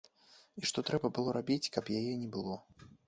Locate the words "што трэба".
0.71-1.11